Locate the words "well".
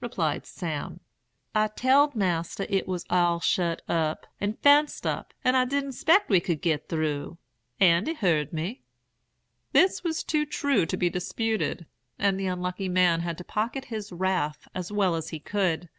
14.90-15.14